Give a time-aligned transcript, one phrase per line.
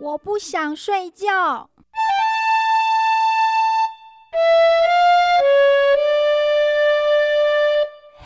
[0.00, 1.68] 我不想睡觉。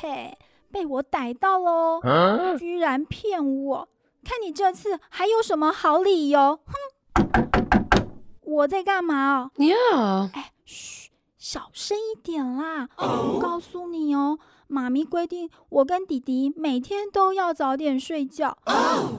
[0.01, 0.37] 嘿，
[0.71, 2.01] 被我逮到喽！
[2.59, 3.89] 居然骗我！
[4.23, 6.61] 看你这次还有什么好理由？
[6.67, 6.75] 哼！
[8.43, 10.31] 我在干嘛哦？
[10.35, 12.91] 哎，嘘，小声一点啦！
[12.99, 14.39] 我告诉你哦，
[14.73, 18.57] 妈咪规定我跟弟弟每天都要早点睡觉。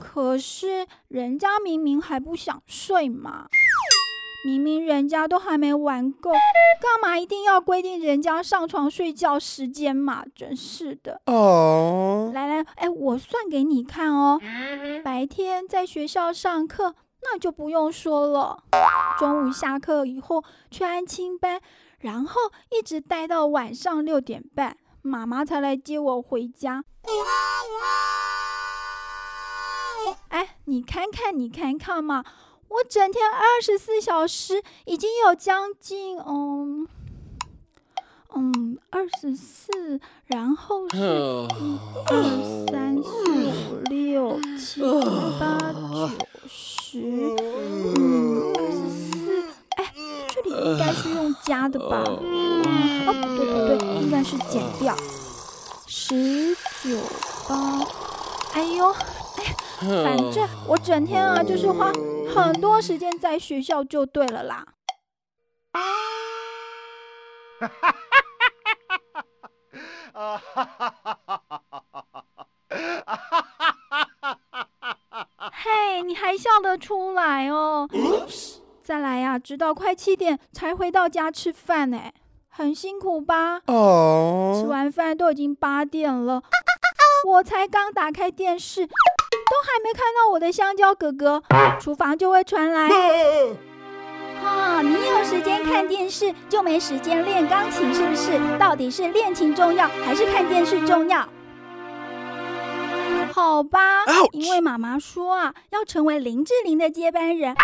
[0.01, 3.45] 可是人家明明还不想睡嘛。
[4.45, 10.25] 明明人家都还没玩够，干嘛一定要规定人家上床睡觉时间嘛？
[10.35, 11.21] 真是的！
[11.27, 14.37] 哦，来来，哎，我算给你看哦。
[15.01, 18.61] 白天在学校上课，那就不用说了。
[19.17, 21.61] 中午下课以后去安亲班，
[21.99, 26.83] 然后一直待到晚上六点半，妈妈才来接我回家。
[30.29, 32.23] 哎，你看看，你看看嘛。
[32.69, 36.87] 我整天二十四小时已经有将近嗯
[38.33, 40.97] 嗯二十四，然后是
[41.61, 42.23] 一二
[42.71, 43.11] 三四
[43.69, 44.81] 五六七
[45.39, 46.09] 八九
[46.47, 47.35] 十，
[47.99, 49.43] 嗯二十四，
[49.77, 49.93] 哎，
[50.33, 51.12] 这里应该是用
[51.45, 52.03] 加的吧？
[52.05, 52.19] 哦
[53.05, 54.95] 不对不对，应该是减掉，
[55.87, 56.97] 十九
[57.47, 57.55] 八，
[58.53, 59.55] 哎呦哎。
[59.83, 61.91] 反正我整天啊，就是花
[62.33, 64.65] 很多时间在学校就对了啦。
[67.59, 67.95] 哈哈哈
[68.75, 69.21] 哈
[70.13, 70.13] 哈！
[70.13, 70.41] 啊
[75.51, 77.89] 嘿，你还笑得出来哦？
[78.83, 81.97] 再来呀，直到快七点才回到家吃饭呢，
[82.49, 83.61] 很辛苦吧？
[83.67, 86.43] 哦，吃完饭都已经八点了，
[87.25, 88.85] 我才刚打开电视。
[88.85, 91.41] 都还没看到我的香蕉哥哥，
[91.79, 92.89] 厨房就会传来。
[94.43, 98.37] 啊，你有时间看电视，就没时间练钢琴，是不是？
[98.59, 101.25] 到底是练琴重要，还是看电视重要？
[103.33, 107.55] 好吧，因为妈妈说啊，要成为林志玲的接班人，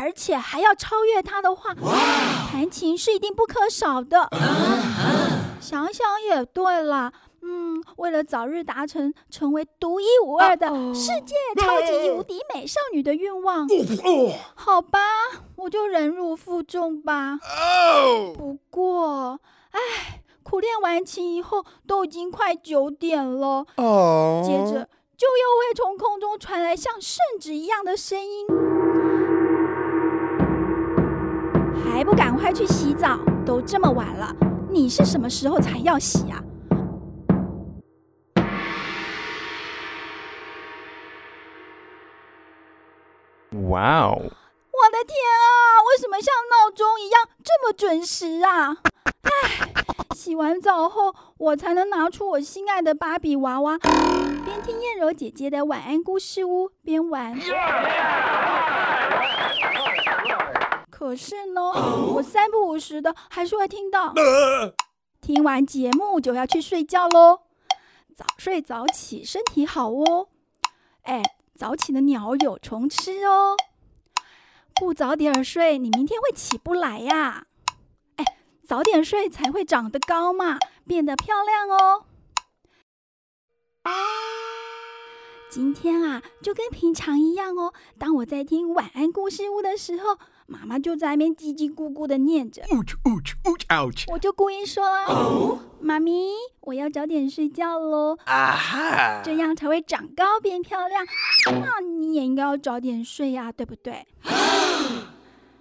[0.00, 1.72] 而且还要超越她的话，
[2.50, 4.28] 弹琴是一定不可少的。
[5.60, 7.12] 想想也对了。
[7.40, 13.66] 嗯，为了早日达成成为独一无二的世界超级无敌美少女的愿望，
[14.54, 14.98] 好吧，
[15.54, 17.38] 我就忍辱负重吧。
[18.36, 18.67] 不过，
[20.60, 23.66] 练完琴以后，都已经快九点了。
[23.76, 28.46] 哦，接着就又会从空中传来像圣旨一样的声音，
[31.84, 33.18] 还不赶快去洗澡？
[33.44, 34.34] 都这么晚了，
[34.70, 36.42] 你是什么时候才要洗啊？
[43.68, 44.14] 哇哦！
[44.14, 48.76] 我的天啊，为什么像闹钟一样这么准时啊？
[49.22, 49.72] 唉，
[50.18, 57.38] 洗完澡后我才能拿出我心爱的芭比娃娃，边听燕柔姐姐的晚安故事屋边玩。
[60.90, 61.62] 可是呢，
[62.14, 64.12] 我三不五时的还是会听到。
[65.20, 67.42] 听完节目就要去睡觉喽，
[68.16, 70.26] 早睡早起身体好哦。
[71.02, 71.22] 哎。
[71.54, 73.56] 早起的鸟有虫吃哦，
[74.80, 77.46] 不早点睡，你明天会起不来呀。
[77.57, 77.57] 哎，
[78.68, 82.04] 早点睡才会长得高嘛，变得漂亮哦。
[85.50, 87.72] 今天啊，就跟平常一样哦。
[87.96, 90.18] 当我在听晚安故事屋的时候。
[90.50, 92.62] 妈妈就在那边叽叽咕咕的念着，
[94.10, 94.82] 我就故意说
[95.78, 96.30] ：“妈咪，
[96.60, 98.16] 我要早点睡觉喽，
[99.22, 101.06] 这样才会长高变漂亮。
[101.50, 104.06] 那你也应该要早点睡呀，对不对？”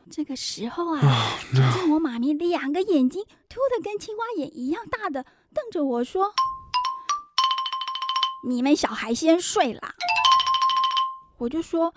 [0.10, 1.02] 这个时候啊，
[2.38, 6.34] 两个眼睛凸的跟青蛙眼一样大的瞪着我说
[8.48, 9.94] ：“你们小孩先睡啦。”
[11.40, 11.94] 我就说。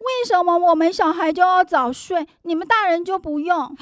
[0.00, 3.76] 为什么我们小孩就要早睡，你们大人就不用？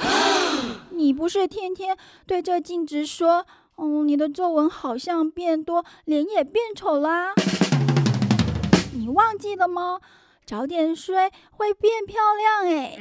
[0.90, 1.96] 你不是天天
[2.26, 3.46] 对着镜子说
[3.76, 7.32] ：“嗯，你的皱纹好像变多，脸也变丑啦。”
[8.96, 10.00] 你忘记了吗？
[10.46, 12.96] 早点睡会变漂亮哎！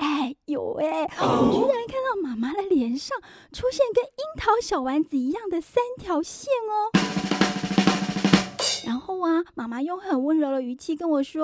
[0.00, 1.08] 哎，有哎！
[1.20, 3.16] 我居然看到妈妈的脸上
[3.52, 6.90] 出现跟樱桃小丸子一样的三条线哦。
[8.84, 11.40] 然后啊，妈妈用很温柔的语气跟我说。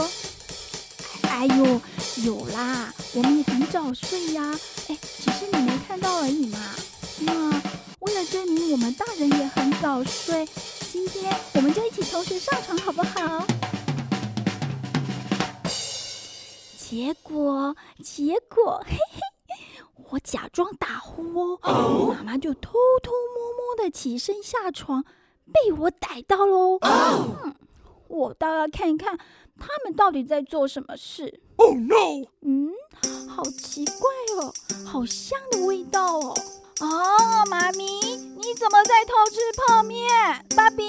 [1.31, 1.81] 哎呦，
[2.25, 4.43] 有啦，我们也很早睡呀。
[4.89, 6.59] 哎，只是你没看到而已嘛。
[7.21, 7.63] 那
[8.01, 10.45] 为了证明我们大人也很早睡，
[10.91, 13.47] 今天我们就一起同时上床好不好？
[16.88, 19.21] 结果，结果，嘿嘿，
[20.09, 25.05] 我假装打呼哦，妈妈就偷偷摸摸的起身下床，
[25.53, 26.79] 被我逮到喽。
[26.83, 27.56] 嗯，
[28.06, 29.19] 我倒要看一看
[29.59, 31.41] 他们到底在做什么事。
[31.56, 32.29] Oh no！
[32.43, 32.71] 嗯，
[33.29, 34.09] 好奇怪
[34.41, 34.55] 哦，
[34.87, 36.37] 好香的味道哦。
[36.83, 40.06] 哦，妈咪，你怎么在偷吃泡面？
[40.55, 40.88] 爸比，